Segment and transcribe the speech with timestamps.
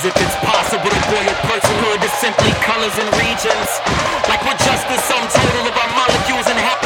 [0.00, 3.68] As if it's possible to boil personhood to simply colors and regions.
[4.32, 6.79] Like we're just the sum total of our molecules and.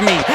[0.00, 0.27] me.